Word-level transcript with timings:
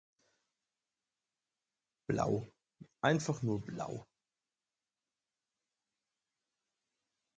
Blau, 2.07 2.47
einfach 3.01 3.43
nur 3.43 3.61
Blau. 3.63 4.07